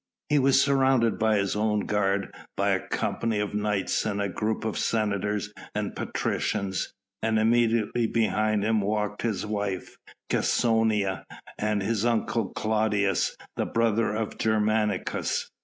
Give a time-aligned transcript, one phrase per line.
[0.29, 4.65] He was surrounded by his own guard, by a company of knights and a group
[4.65, 9.99] of senators and patricians, and immediately behind him walked his wife,
[10.31, 11.23] Cæsonia,
[11.59, 15.51] and his uncle, Claudius, the brother of Germanicus.